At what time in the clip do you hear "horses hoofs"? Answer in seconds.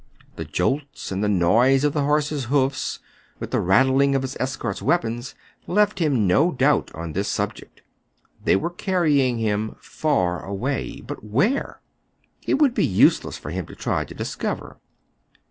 2.01-2.97